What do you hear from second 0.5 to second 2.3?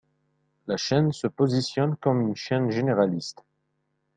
La chaîne se positionne comme